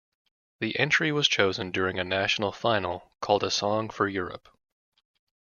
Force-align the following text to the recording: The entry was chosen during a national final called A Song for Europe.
The 0.61 0.79
entry 0.79 1.11
was 1.11 1.27
chosen 1.27 1.69
during 1.69 1.99
a 1.99 2.03
national 2.03 2.51
final 2.53 3.11
called 3.21 3.43
A 3.43 3.51
Song 3.51 3.91
for 3.91 4.07
Europe. 4.07 4.49